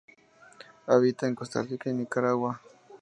Habita 0.87 1.27
en 1.27 1.35
Costa 1.35 1.61
Rica 1.61 1.91
y 1.91 1.93
Nicaragua. 1.93 2.59